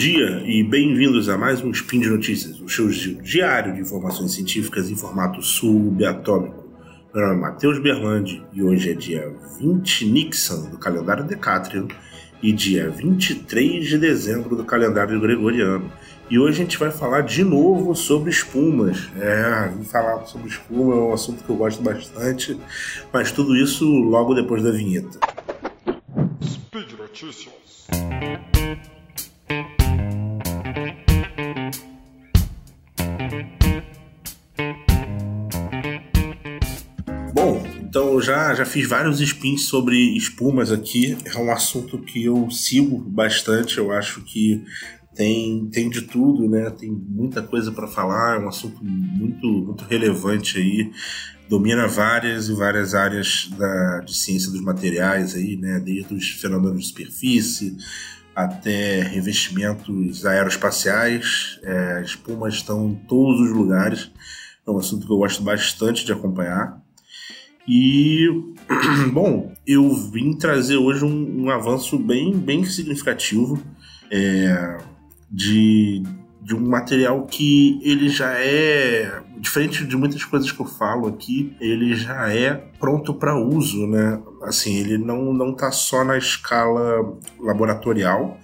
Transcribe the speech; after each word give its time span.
dia 0.00 0.42
e 0.46 0.62
bem-vindos 0.62 1.28
a 1.28 1.36
mais 1.36 1.60
um 1.60 1.70
Spin 1.72 2.00
de 2.00 2.08
Notícias, 2.08 2.58
o 2.58 2.66
seu 2.70 2.88
diário 2.88 3.74
de 3.74 3.82
informações 3.82 4.32
científicas 4.32 4.90
em 4.90 4.96
formato 4.96 5.42
subatômico. 5.42 6.64
Meu 7.14 7.26
nome 7.26 7.36
é 7.36 7.40
Matheus 7.42 7.78
Berlandi 7.78 8.42
e 8.50 8.62
hoje 8.62 8.92
é 8.92 8.94
dia 8.94 9.30
20 9.60 10.06
Nixon 10.06 10.70
do 10.70 10.78
calendário 10.78 11.22
Decatrian 11.24 11.86
e 12.42 12.50
dia 12.50 12.88
23 12.88 13.86
de 13.86 13.98
dezembro 13.98 14.56
do 14.56 14.64
calendário 14.64 15.20
gregoriano. 15.20 15.92
E 16.30 16.38
hoje 16.38 16.62
a 16.62 16.64
gente 16.64 16.78
vai 16.78 16.90
falar 16.90 17.20
de 17.20 17.44
novo 17.44 17.94
sobre 17.94 18.30
espumas. 18.30 19.10
É, 19.20 19.70
falar 19.84 20.24
sobre 20.24 20.48
espuma 20.48 20.94
é 20.94 20.98
um 20.98 21.12
assunto 21.12 21.44
que 21.44 21.50
eu 21.50 21.56
gosto 21.56 21.82
bastante, 21.82 22.58
mas 23.12 23.30
tudo 23.30 23.54
isso 23.54 23.84
logo 23.84 24.32
depois 24.32 24.62
da 24.62 24.70
vinheta. 24.70 25.18
Speed 26.42 26.92
Notícias. 26.98 27.60
Então 37.90 38.12
eu 38.12 38.20
já, 38.20 38.54
já 38.54 38.64
fiz 38.64 38.88
vários 38.88 39.20
spins 39.20 39.64
sobre 39.64 40.16
espumas 40.16 40.70
aqui. 40.70 41.18
É 41.24 41.36
um 41.36 41.50
assunto 41.50 41.98
que 41.98 42.24
eu 42.24 42.48
sigo 42.48 42.98
bastante. 42.98 43.78
Eu 43.78 43.90
acho 43.90 44.22
que 44.22 44.64
tem, 45.12 45.68
tem 45.72 45.90
de 45.90 46.02
tudo, 46.02 46.48
né? 46.48 46.70
Tem 46.70 46.88
muita 46.88 47.42
coisa 47.42 47.72
para 47.72 47.88
falar, 47.88 48.36
é 48.36 48.44
um 48.44 48.48
assunto 48.48 48.78
muito, 48.84 49.44
muito 49.44 49.84
relevante 49.86 50.56
aí. 50.56 50.92
Domina 51.48 51.88
várias 51.88 52.48
e 52.48 52.54
várias 52.54 52.94
áreas 52.94 53.50
da, 53.58 54.00
de 54.06 54.16
ciência 54.16 54.52
dos 54.52 54.60
materiais 54.60 55.34
aí, 55.34 55.56
né? 55.56 55.80
Desde 55.80 56.14
os 56.14 56.30
fenômenos 56.30 56.82
de 56.82 56.88
superfície 56.90 57.76
até 58.36 59.02
revestimentos 59.02 60.24
aeroespaciais. 60.24 61.58
É, 61.64 62.02
espumas 62.04 62.54
estão 62.54 62.90
em 62.90 62.94
todos 62.94 63.40
os 63.40 63.50
lugares. 63.50 64.12
É 64.64 64.70
um 64.70 64.78
assunto 64.78 65.08
que 65.08 65.12
eu 65.12 65.18
gosto 65.18 65.42
bastante 65.42 66.06
de 66.06 66.12
acompanhar. 66.12 66.80
E, 67.70 68.28
bom, 69.14 69.54
eu 69.64 69.94
vim 69.94 70.34
trazer 70.34 70.76
hoje 70.76 71.04
um, 71.04 71.44
um 71.44 71.50
avanço 71.50 71.96
bem, 71.96 72.36
bem 72.36 72.64
significativo. 72.64 73.62
É, 74.10 74.76
de, 75.30 76.02
de 76.42 76.56
um 76.56 76.68
material 76.68 77.24
que 77.26 77.78
ele 77.84 78.08
já 78.08 78.32
é 78.32 79.22
diferente 79.38 79.86
de 79.86 79.96
muitas 79.96 80.24
coisas 80.24 80.50
que 80.50 80.58
eu 80.58 80.66
falo 80.66 81.06
aqui, 81.06 81.56
ele 81.60 81.94
já 81.94 82.28
é 82.28 82.54
pronto 82.80 83.14
para 83.14 83.38
uso, 83.38 83.86
né? 83.86 84.20
Assim, 84.42 84.76
ele 84.78 84.98
não 84.98 85.32
não 85.32 85.54
tá 85.54 85.70
só 85.70 86.02
na 86.02 86.18
escala 86.18 87.16
laboratorial, 87.38 88.36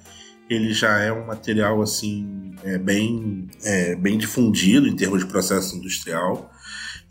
ele 0.49 0.73
já 0.73 1.01
é 1.01 1.13
um 1.13 1.27
material 1.27 1.83
assim 1.83 2.55
é, 2.63 2.79
bem 2.79 3.49
é, 3.65 3.97
bem 3.97 4.17
difundido 4.17 4.87
em 4.87 4.95
termos 4.95 5.19
de 5.19 5.27
processo 5.27 5.77
industrial. 5.77 6.49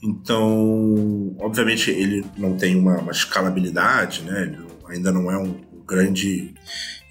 Então, 0.04 1.36
obviamente, 1.40 1.90
ele 1.90 2.26
não 2.38 2.56
tem 2.56 2.76
uma, 2.76 2.98
uma 2.98 3.12
escalabilidade, 3.12 4.22
né? 4.24 4.44
Ele 4.44 4.66
ainda 4.88 5.12
não 5.12 5.32
é 5.32 5.38
um 5.38 5.56
grande 5.88 6.54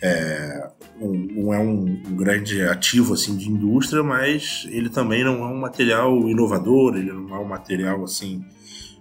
é, 0.03 0.71
não 1.01 1.53
é 1.53 1.59
um, 1.59 2.03
um, 2.07 2.17
grande 2.17 2.63
ativo 2.63 3.15
assim 3.15 3.37
de 3.37 3.49
indústria, 3.49 4.03
mas 4.03 4.67
ele 4.71 4.89
também 4.89 5.25
não 5.25 5.43
é 5.43 5.47
um 5.47 5.59
material 5.59 6.29
inovador, 6.29 6.97
ele 6.97 7.13
não 7.13 7.35
é 7.35 7.39
um 7.39 7.45
material 7.45 8.05
assim, 8.05 8.45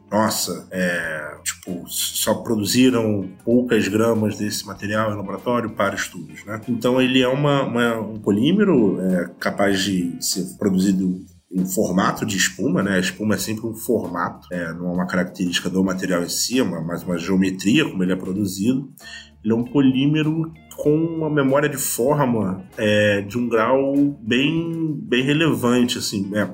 nossa, 0.09 0.67
é, 0.71 1.37
tipo, 1.43 1.83
só 1.87 2.35
produziram 2.35 3.29
poucas 3.43 3.87
gramas 3.87 4.37
desse 4.37 4.65
material 4.65 5.11
em 5.11 5.17
laboratório 5.17 5.71
para 5.71 5.95
estudos, 5.95 6.45
né? 6.45 6.61
Então 6.67 7.01
ele 7.01 7.21
é 7.21 7.27
uma, 7.27 7.63
uma 7.63 7.99
um 7.99 8.19
polímero 8.19 9.01
é, 9.01 9.29
capaz 9.39 9.81
de 9.81 10.15
ser 10.21 10.57
produzido 10.57 11.25
em 11.53 11.65
formato 11.65 12.25
de 12.25 12.35
espuma, 12.35 12.81
né? 12.81 12.95
A 12.95 12.99
espuma 12.99 13.35
é 13.35 13.37
sempre 13.37 13.67
um 13.67 13.75
formato, 13.75 14.47
é, 14.51 14.73
não 14.73 14.89
é 14.89 14.93
uma 14.93 15.05
característica 15.05 15.69
do 15.69 15.83
material 15.83 16.23
em 16.23 16.29
si, 16.29 16.59
é 16.59 16.63
mas 16.63 17.03
uma 17.03 17.17
geometria 17.17 17.87
como 17.87 18.03
ele 18.03 18.13
é 18.13 18.15
produzido. 18.15 18.91
Ele 19.43 19.53
é 19.53 19.55
um 19.55 19.63
polímero 19.63 20.51
com 20.75 20.95
uma 20.95 21.29
memória 21.29 21.69
de 21.69 21.77
forma 21.77 22.65
é, 22.77 23.21
de 23.21 23.37
um 23.37 23.47
grau 23.47 23.93
bem, 24.19 24.99
bem 25.03 25.23
relevante, 25.23 25.97
assim, 25.97 26.27
né? 26.27 26.53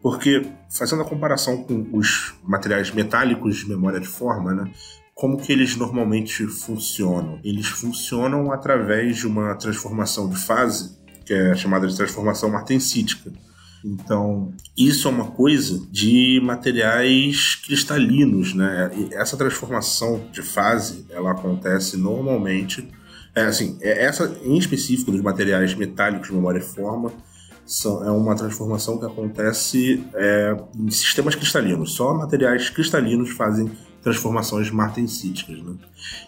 Porque, 0.00 0.42
fazendo 0.70 1.02
a 1.02 1.04
comparação 1.04 1.62
com 1.62 1.86
os 1.92 2.34
materiais 2.42 2.90
metálicos 2.90 3.56
de 3.58 3.68
memória 3.68 4.00
de 4.00 4.08
forma, 4.08 4.54
né? 4.54 4.72
Como 5.14 5.36
que 5.36 5.52
eles 5.52 5.76
normalmente 5.76 6.46
funcionam? 6.46 7.38
Eles 7.44 7.66
funcionam 7.66 8.50
através 8.50 9.18
de 9.18 9.26
uma 9.26 9.54
transformação 9.54 10.28
de 10.28 10.36
fase, 10.36 10.96
que 11.24 11.34
é 11.34 11.54
chamada 11.54 11.86
de 11.86 11.94
transformação 11.94 12.50
martensítica. 12.50 13.30
Então, 13.84 14.52
isso 14.76 15.08
é 15.08 15.10
uma 15.10 15.30
coisa 15.32 15.84
de 15.90 16.40
materiais 16.42 17.56
cristalinos, 17.56 18.54
né? 18.54 18.90
E 18.96 19.14
essa 19.14 19.36
transformação 19.36 20.24
de 20.32 20.42
fase, 20.42 21.04
ela 21.10 21.32
acontece 21.32 21.96
normalmente 21.96 22.88
é, 23.34 23.44
assim, 23.44 23.78
é, 23.80 24.04
essa 24.04 24.38
em 24.44 24.56
específico 24.56 25.10
dos 25.10 25.22
materiais 25.22 25.74
metálicos 25.74 26.28
de 26.28 26.34
memória 26.34 26.58
e 26.58 26.62
forma 26.62 27.12
são, 27.64 28.04
é 28.04 28.10
uma 28.10 28.34
transformação 28.34 28.98
que 28.98 29.06
acontece 29.06 30.04
é, 30.14 30.56
em 30.78 30.90
sistemas 30.90 31.34
cristalinos. 31.34 31.92
Só 31.92 32.12
materiais 32.12 32.68
cristalinos 32.68 33.30
fazem 33.30 33.70
transformações 34.02 34.70
martensíticas. 34.70 35.58
Né? 35.62 35.74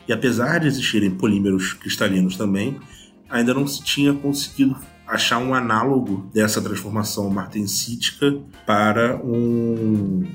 E 0.08 0.12
apesar 0.12 0.60
de 0.60 0.68
existirem 0.68 1.10
polímeros 1.10 1.74
cristalinos 1.74 2.36
também, 2.36 2.80
ainda 3.28 3.52
não 3.52 3.66
se 3.66 3.82
tinha 3.82 4.14
conseguido 4.14 4.76
achar 5.06 5.38
um 5.38 5.54
análogo 5.54 6.30
dessa 6.32 6.60
transformação 6.60 7.28
martensítica 7.30 8.38
para 8.66 9.16
um, 9.16 10.26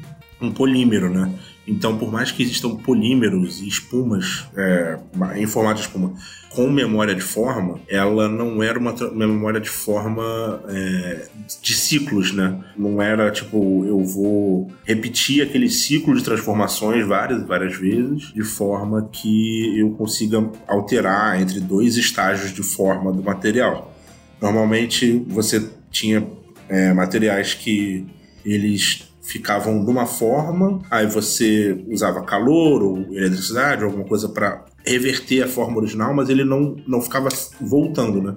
um 0.42 0.52
polímero, 0.52 1.10
né? 1.10 1.34
Então, 1.68 1.98
por 1.98 2.12
mais 2.12 2.32
que 2.32 2.42
existam 2.42 2.76
polímeros 2.76 3.62
e 3.62 3.68
espumas 3.68 4.48
é, 4.58 4.98
em 5.36 5.46
formato 5.46 5.76
de 5.76 5.82
espuma 5.82 6.14
com 6.50 6.68
memória 6.68 7.14
de 7.14 7.22
forma, 7.22 7.80
ela 7.88 8.28
não 8.28 8.64
era 8.64 8.80
uma, 8.80 8.94
memória 9.14 9.62
de 9.62 9.70
forma 9.70 10.64
é, 10.68 11.28
de 11.62 11.76
ciclos, 11.76 12.34
né? 12.34 12.60
Não 12.76 13.00
era 13.00 13.30
tipo, 13.30 13.86
eu 13.86 14.04
vou 14.04 14.72
repetir 14.84 15.44
aquele 15.44 15.70
ciclo 15.70 16.16
de 16.16 16.24
transformações 16.24 17.06
várias 17.06 17.46
várias 17.46 17.76
vezes, 17.76 18.34
de 18.34 18.44
forma 18.44 19.08
que 19.12 19.78
eu 19.80 19.92
consiga 19.92 20.50
alterar 20.68 21.40
entre 21.40 21.60
dois 21.60 21.98
estágios 21.98 22.52
de 22.52 22.64
forma 22.64 23.14
do 23.14 23.22
material. 23.22 23.96
Normalmente 24.42 25.24
você 25.28 25.70
tinha 25.92 26.26
é, 26.68 26.94
materiais 26.94 27.54
que 27.54 28.06
eles 28.46 29.10
ficavam 29.22 29.84
de 29.84 29.92
uma 29.92 30.08
forma, 30.08 30.82
aí 30.90 31.06
você 31.06 31.84
usava 31.88 32.24
calor 32.24 32.82
ou 32.82 32.98
eletricidade, 33.16 33.84
alguma 33.84 34.04
coisa 34.04 34.28
para 34.28 34.66
reverter 34.86 35.44
a 35.44 35.48
forma 35.48 35.78
original, 35.78 36.14
mas 36.16 36.30
ele 36.30 36.44
não, 36.44 36.76
não 36.88 37.02
ficava 37.02 37.30
voltando, 37.62 38.22
né? 38.22 38.36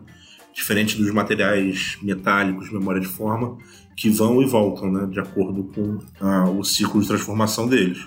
Diferente 0.53 0.99
dos 0.99 1.11
materiais 1.11 1.97
metálicos, 2.03 2.71
memória 2.71 3.01
de 3.01 3.07
forma, 3.07 3.57
que 3.97 4.11
vão 4.11 4.43
e 4.43 4.47
voltam, 4.47 4.93
né? 4.93 5.07
De 5.11 5.19
acordo 5.19 5.65
com 5.75 5.99
ah, 6.21 6.51
o 6.51 6.63
ciclo 6.63 7.01
de 7.01 7.09
transformação 7.09 7.67
deles. 7.67 8.07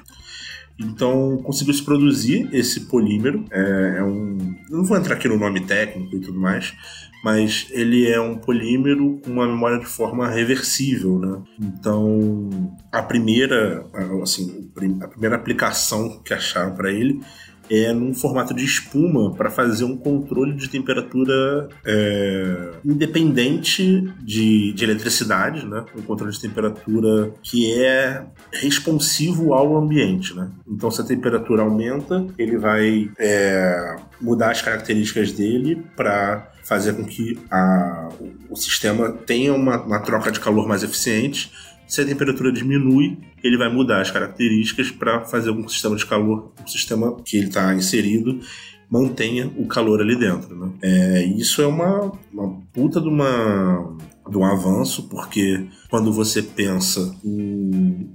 Então 0.78 1.38
conseguiu 1.44 1.74
se 1.74 1.84
produzir 1.84 2.50
esse 2.54 2.82
polímero. 2.82 3.46
É, 3.52 3.96
é 4.00 4.04
um. 4.04 4.38
Eu 4.70 4.78
não 4.78 4.86
vou 4.86 4.98
entrar 4.98 5.16
aqui 5.16 5.28
no 5.28 5.38
nome 5.38 5.62
técnico 5.62 6.16
e 6.16 6.20
tudo 6.20 6.40
mais, 6.40 6.74
mas 7.24 7.68
ele 7.72 8.08
é 8.08 8.20
um 8.20 8.36
polímero 8.36 9.20
com 9.24 9.32
uma 9.32 9.48
memória 9.48 9.80
de 9.80 9.86
forma 9.86 10.28
reversível, 10.30 11.18
né? 11.18 11.42
Então, 11.60 12.50
a 12.92 13.02
primeira, 13.02 13.86
assim, 14.22 14.70
a 15.02 15.08
primeira 15.08 15.36
aplicação 15.36 16.22
que 16.24 16.34
acharam 16.34 16.76
para 16.76 16.92
ele 16.92 17.22
é 17.70 17.94
num 17.94 18.14
formato 18.14 18.54
de 18.54 18.64
espuma 18.64 19.34
para 19.34 19.50
fazer 19.50 19.84
um 19.84 19.98
controle 19.98 20.54
de 20.54 20.70
temperatura 20.70 21.70
é, 21.86 22.72
independente 22.84 24.02
de, 24.22 24.74
de 24.74 24.84
eletricidade, 24.84 25.66
né? 25.66 25.84
Um 25.98 26.02
controle 26.02 26.32
de 26.32 26.40
temperatura 26.40 27.32
que 27.42 27.74
é 27.74 28.24
responsivo 28.52 29.54
ao 29.54 29.78
ambiente, 29.78 30.34
né? 30.36 30.50
Então, 30.68 30.92
se 30.92 31.02
a 31.02 31.04
temperatura 31.06 31.64
aumenta, 31.64 32.26
ele 32.38 32.58
vai 32.58 33.10
é, 33.18 33.96
mudar 34.22 34.52
as 34.52 34.62
características 34.62 35.32
dele 35.32 35.84
para 35.96 36.52
fazer 36.64 36.94
com 36.94 37.06
que 37.06 37.38
a, 37.52 38.10
o 38.50 38.56
sistema 38.56 39.12
tenha 39.12 39.54
uma, 39.54 39.82
uma 39.82 40.00
troca 40.00 40.32
de 40.32 40.40
calor 40.40 40.68
mais 40.68 40.84
eficiente 40.84 41.52
se 41.88 42.02
a 42.02 42.06
temperatura 42.06 42.52
diminui, 42.52 43.18
ele 43.46 43.58
vai 43.58 43.72
mudar 43.72 44.02
as 44.02 44.10
características 44.10 44.90
para 44.90 45.24
fazer 45.26 45.52
o 45.52 45.70
sistema 45.70 45.96
de 45.96 46.06
calor, 46.06 46.52
o 46.66 46.70
sistema 46.70 47.16
que 47.24 47.38
ele 47.38 47.48
está 47.48 47.74
inserido, 47.74 48.40
mantenha 48.90 49.52
o 49.58 49.68
calor 49.68 50.02
ali 50.02 50.16
dentro. 50.16 50.56
Né? 50.56 50.74
É, 50.82 51.24
isso 51.24 51.62
é 51.62 51.68
uma, 51.68 52.12
uma 52.32 52.60
puta 52.74 53.00
de, 53.00 53.08
uma, 53.08 53.98
de 54.30 54.38
um 54.38 54.46
avanço, 54.46 55.08
porque 55.10 55.68
quando 55.90 56.12
você 56.12 56.42
pensa 56.42 57.16
em 57.24 58.10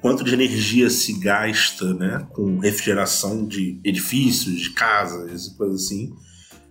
quanto 0.00 0.24
de 0.24 0.34
energia 0.34 0.90
se 0.90 1.12
gasta 1.20 1.94
né, 1.94 2.26
com 2.32 2.58
refrigeração 2.58 3.46
de 3.46 3.80
edifícios, 3.84 4.60
de 4.60 4.70
casas 4.70 5.46
e 5.46 5.56
coisas 5.56 5.84
assim, 5.84 6.12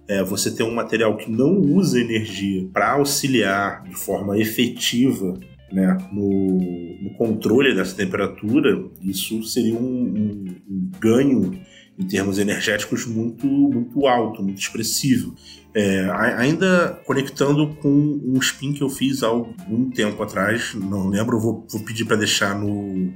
é, 0.07 0.21
você 0.21 0.51
ter 0.51 0.63
um 0.63 0.75
material 0.75 1.15
que 1.15 1.31
não 1.31 1.57
usa 1.57 1.99
energia 1.99 2.67
para 2.73 2.91
auxiliar 2.91 3.83
de 3.83 3.95
forma 3.95 4.37
efetiva 4.37 5.39
né, 5.71 5.97
no, 6.11 6.99
no, 7.01 7.13
controle 7.17 7.73
dessa 7.73 7.95
temperatura, 7.95 8.83
isso 9.01 9.43
seria 9.43 9.75
um, 9.75 9.79
um, 9.79 10.55
um, 10.69 10.91
ganho 10.99 11.59
em 11.97 12.05
termos 12.05 12.39
energéticos 12.39 13.05
muito, 13.05 13.47
muito 13.47 14.07
alto, 14.07 14.43
muito 14.43 14.59
expressivo. 14.59 15.35
É, 15.73 16.09
ainda 16.37 17.01
conectando 17.05 17.75
com 17.75 17.89
um 17.89 18.37
spin 18.39 18.73
que 18.73 18.81
eu 18.81 18.89
fiz 18.89 19.23
há 19.23 19.27
algum 19.27 19.89
tempo 19.89 20.21
atrás, 20.21 20.73
não 20.73 21.07
lembro, 21.07 21.39
vou, 21.39 21.65
vou 21.71 21.83
pedir 21.83 22.05
para 22.05 22.17
deixar 22.17 22.59
no 22.59 23.13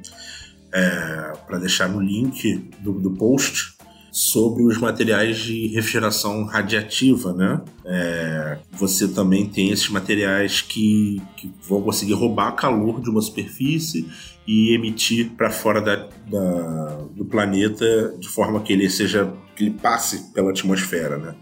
é, 0.73 1.33
para 1.47 1.57
deixar 1.57 1.87
no 1.87 2.01
link 2.01 2.69
do, 2.79 2.93
do 2.93 3.11
post 3.11 3.74
sobre 4.15 4.63
os 4.63 4.77
materiais 4.77 5.39
de 5.39 5.67
refrigeração 5.67 6.45
radiativa, 6.45 7.33
né? 7.33 7.61
É, 7.83 8.57
você 8.71 9.09
também 9.09 9.45
tem 9.45 9.71
esses 9.71 9.89
materiais 9.89 10.61
que, 10.61 11.21
que, 11.35 11.51
vão 11.67 11.81
conseguir 11.81 12.13
roubar 12.13 12.53
calor 12.53 13.01
de 13.01 13.09
uma 13.09 13.21
superfície 13.21 14.07
e 14.47 14.73
emitir 14.73 15.31
para 15.31 15.51
fora 15.51 15.81
da, 15.81 16.07
da, 16.31 17.05
do 17.13 17.25
planeta 17.25 18.15
de 18.17 18.29
forma 18.29 18.61
que 18.61 18.71
ele 18.71 18.89
seja 18.89 19.33
que 19.53 19.65
ele 19.65 19.71
passe 19.71 20.31
pela 20.31 20.51
atmosfera, 20.51 21.17
né? 21.17 21.35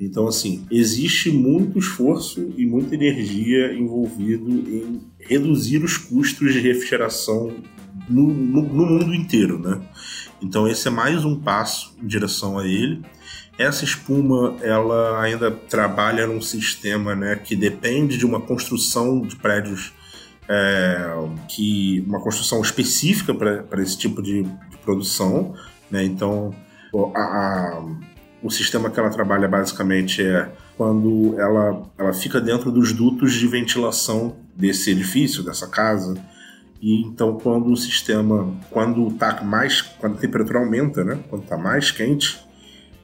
Então, 0.00 0.26
assim, 0.26 0.66
existe 0.68 1.30
muito 1.30 1.78
esforço 1.78 2.52
e 2.56 2.66
muita 2.66 2.96
energia 2.96 3.72
envolvido 3.72 4.50
em 4.50 5.00
reduzir 5.20 5.84
os 5.84 5.96
custos 5.96 6.52
de 6.52 6.58
refrigeração 6.58 7.54
no, 8.08 8.32
no, 8.32 8.62
no 8.62 8.86
mundo 8.86 9.14
inteiro, 9.14 9.58
né? 9.58 9.80
Então 10.40 10.68
esse 10.68 10.88
é 10.88 10.90
mais 10.90 11.24
um 11.24 11.38
passo 11.38 11.94
em 12.02 12.06
direção 12.06 12.58
a 12.58 12.66
ele. 12.66 13.02
Essa 13.58 13.84
espuma, 13.84 14.56
ela 14.60 15.22
ainda 15.22 15.50
trabalha 15.50 16.26
num 16.26 16.42
sistema 16.42 17.14
né, 17.14 17.36
que 17.36 17.56
depende 17.56 18.18
de 18.18 18.26
uma 18.26 18.38
construção 18.38 19.22
de 19.22 19.34
prédios, 19.36 19.94
é, 20.46 21.10
que 21.48 22.04
uma 22.06 22.20
construção 22.20 22.60
específica 22.60 23.34
para 23.34 23.82
esse 23.82 23.96
tipo 23.96 24.22
de, 24.22 24.42
de 24.42 24.76
produção. 24.84 25.54
Né? 25.90 26.04
Então, 26.04 26.54
a, 27.14 27.20
a, 27.20 27.84
o 28.42 28.50
sistema 28.50 28.90
que 28.90 29.00
ela 29.00 29.08
trabalha 29.08 29.48
basicamente 29.48 30.22
é 30.22 30.52
quando 30.76 31.34
ela, 31.40 31.82
ela 31.96 32.12
fica 32.12 32.38
dentro 32.38 32.70
dos 32.70 32.92
dutos 32.92 33.32
de 33.32 33.46
ventilação 33.46 34.36
desse 34.54 34.90
edifício, 34.90 35.42
dessa 35.42 35.66
casa, 35.66 36.14
e 36.80 37.02
então 37.02 37.38
quando 37.38 37.72
o 37.72 37.76
sistema, 37.76 38.54
quando 38.70 39.10
tá 39.12 39.42
mais, 39.42 39.82
quando 39.82 40.14
a 40.14 40.18
temperatura 40.18 40.58
aumenta, 40.58 41.04
né, 41.04 41.18
quando 41.28 41.42
está 41.42 41.56
mais 41.56 41.90
quente, 41.90 42.46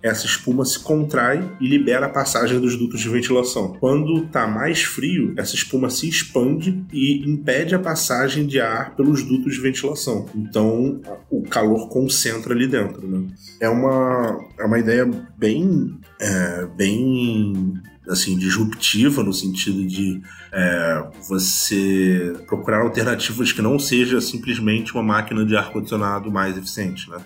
essa 0.02 0.26
espuma 0.26 0.64
se 0.64 0.80
contrai 0.80 1.48
e 1.60 1.68
libera 1.68 2.06
a 2.06 2.08
passagem 2.08 2.58
dos 2.58 2.76
dutos 2.76 3.00
de 3.00 3.08
ventilação. 3.08 3.76
Quando 3.78 4.24
está 4.24 4.48
mais 4.48 4.82
frio, 4.82 5.32
essa 5.36 5.54
espuma 5.54 5.88
se 5.88 6.08
expande 6.08 6.84
e 6.92 7.24
impede 7.24 7.74
a 7.74 7.78
passagem 7.78 8.44
de 8.44 8.60
ar 8.60 8.96
pelos 8.96 9.22
dutos 9.22 9.54
de 9.54 9.60
ventilação. 9.60 10.26
Então 10.34 11.00
o 11.30 11.42
calor 11.42 11.88
concentra 11.88 12.52
ali 12.52 12.66
dentro. 12.66 13.06
Né? 13.06 13.28
É, 13.60 13.68
uma, 13.68 14.44
é 14.58 14.64
uma 14.64 14.78
ideia 14.78 15.08
bem, 15.38 15.96
é, 16.20 16.66
bem 16.76 17.74
assim, 18.08 18.36
disruptiva 18.36 19.22
no 19.22 19.32
sentido 19.32 19.86
de 19.86 20.20
é, 20.50 21.04
você 21.28 22.34
procurar 22.46 22.80
alternativas 22.80 23.52
que 23.52 23.62
não 23.62 23.78
seja 23.78 24.20
simplesmente 24.20 24.92
uma 24.92 25.02
máquina 25.02 25.44
de 25.44 25.56
ar-condicionado 25.56 26.30
mais 26.30 26.56
eficiente, 26.56 27.08
né? 27.08 27.18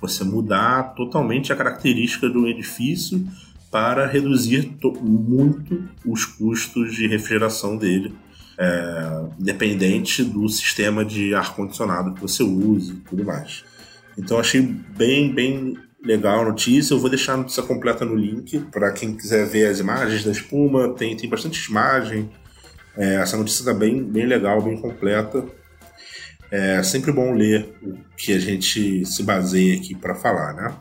Você 0.00 0.24
mudar 0.24 0.94
totalmente 0.94 1.52
a 1.52 1.56
característica 1.56 2.28
do 2.28 2.46
edifício 2.46 3.26
para 3.70 4.06
reduzir 4.06 4.70
muito 5.02 5.88
os 6.06 6.24
custos 6.24 6.94
de 6.94 7.06
refrigeração 7.06 7.76
dele, 7.76 8.14
é, 8.58 9.24
independente 9.38 10.22
do 10.22 10.48
sistema 10.48 11.04
de 11.04 11.34
ar-condicionado 11.34 12.14
que 12.14 12.20
você 12.20 12.42
use 12.42 12.92
e 12.92 12.96
tudo 12.96 13.24
mais. 13.24 13.64
Então 14.16 14.38
achei 14.38 14.60
bem, 14.60 15.32
bem 15.32 15.76
legal 16.04 16.40
a 16.40 16.44
notícia. 16.44 16.94
Eu 16.94 16.98
vou 16.98 17.08
deixar 17.08 17.34
a 17.34 17.38
notícia 17.38 17.62
completa 17.62 18.04
no 18.04 18.14
link 18.14 18.60
para 18.70 18.92
quem 18.92 19.16
quiser 19.16 19.46
ver 19.46 19.66
as 19.66 19.80
imagens 19.80 20.22
da 20.22 20.30
espuma. 20.30 20.94
Tem, 20.94 21.16
tem 21.16 21.28
bastante 21.28 21.68
imagem. 21.68 22.30
É, 22.96 23.16
essa 23.16 23.36
notícia 23.36 23.62
está 23.62 23.74
bem, 23.74 24.04
bem 24.04 24.26
legal, 24.26 24.60
bem 24.62 24.76
completa. 24.76 25.44
É 26.50 26.82
sempre 26.82 27.10
bom 27.10 27.34
ler 27.34 27.74
o 27.82 27.98
que 28.16 28.32
a 28.32 28.38
gente 28.38 29.04
se 29.04 29.22
baseia 29.22 29.76
aqui 29.76 29.94
para 29.94 30.14
falar, 30.14 30.52
né? 30.54 30.76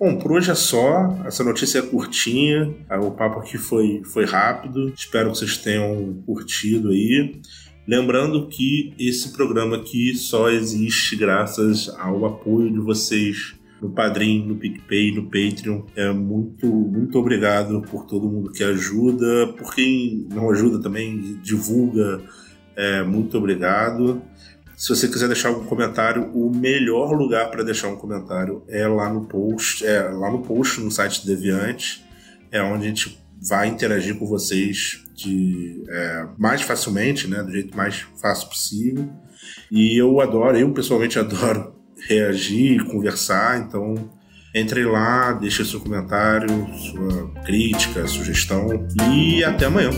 Bom, 0.00 0.16
por 0.16 0.32
hoje 0.32 0.50
é 0.50 0.54
só. 0.54 1.18
Essa 1.26 1.44
notícia 1.44 1.80
é 1.80 1.82
curtinha. 1.82 2.74
O 3.02 3.10
papo 3.10 3.40
aqui 3.40 3.58
foi, 3.58 4.02
foi 4.04 4.24
rápido. 4.24 4.92
Espero 4.96 5.30
que 5.30 5.38
vocês 5.38 5.58
tenham 5.58 6.22
curtido 6.24 6.90
aí. 6.90 7.40
Lembrando 7.86 8.48
que 8.48 8.94
esse 8.98 9.32
programa 9.32 9.76
aqui 9.76 10.14
só 10.14 10.48
existe 10.48 11.16
graças 11.16 11.88
ao 11.98 12.24
apoio 12.24 12.72
de 12.72 12.78
vocês 12.78 13.54
no 13.82 13.90
Padrim, 13.90 14.46
no 14.46 14.54
PicPay, 14.54 15.12
no 15.12 15.24
Patreon. 15.24 15.82
É 15.96 16.12
muito, 16.12 16.66
muito 16.66 17.18
obrigado 17.18 17.82
por 17.82 18.06
todo 18.06 18.30
mundo 18.30 18.52
que 18.52 18.62
ajuda, 18.62 19.48
por 19.58 19.74
quem 19.74 20.28
não 20.32 20.48
ajuda 20.50 20.80
também, 20.80 21.40
divulga. 21.42 22.22
É, 22.76 23.02
muito 23.02 23.36
obrigado. 23.36 24.22
Se 24.76 24.88
você 24.88 25.08
quiser 25.08 25.26
deixar 25.26 25.48
algum 25.48 25.64
comentário, 25.64 26.30
o 26.32 26.54
melhor 26.54 27.12
lugar 27.12 27.50
para 27.50 27.64
deixar 27.64 27.88
um 27.88 27.96
comentário 27.96 28.62
é 28.68 28.86
lá 28.86 29.12
no 29.12 29.26
post, 29.26 29.84
é 29.84 30.00
lá 30.02 30.30
no 30.30 30.42
post 30.42 30.80
no 30.80 30.90
site 30.90 31.26
Deviante, 31.26 32.04
é 32.52 32.62
onde 32.62 32.84
a 32.84 32.88
gente 32.88 33.20
vai 33.40 33.66
interagir 33.66 34.16
com 34.16 34.26
vocês 34.26 35.04
de 35.14 35.82
é, 35.88 36.26
mais 36.38 36.62
facilmente, 36.62 37.26
né, 37.26 37.42
do 37.42 37.50
jeito 37.50 37.76
mais 37.76 38.06
fácil 38.20 38.48
possível. 38.48 39.08
E 39.70 40.00
eu 40.00 40.20
adoro, 40.20 40.56
eu 40.56 40.72
pessoalmente 40.72 41.18
adoro 41.18 41.81
reagir, 42.08 42.84
conversar. 42.84 43.58
Então, 43.58 43.94
entre 44.54 44.84
lá, 44.84 45.32
deixe 45.32 45.64
seu 45.64 45.80
comentário, 45.80 46.48
sua 46.76 47.30
crítica, 47.44 48.06
sugestão 48.06 48.86
e 49.10 49.42
até 49.42 49.66
amanhã. 49.66 49.90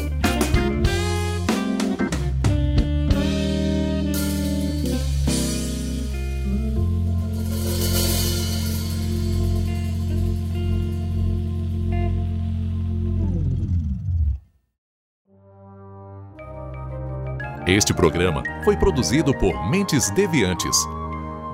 Este 17.66 17.94
programa 17.94 18.42
foi 18.62 18.76
produzido 18.76 19.34
por 19.34 19.68
Mentes 19.68 20.10
Deviantes 20.10 20.76